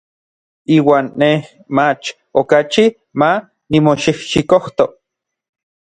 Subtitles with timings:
[0.77, 1.37] Iuan nej
[1.75, 2.05] mach
[2.39, 2.85] okachi
[3.19, 3.29] ma
[3.71, 4.85] nimoxijxikojto.